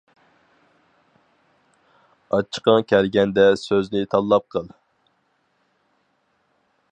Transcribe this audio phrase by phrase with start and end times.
[2.37, 4.71] ئاچچىقىڭ كەلگەندە سۆزنى تاللاپ قىل.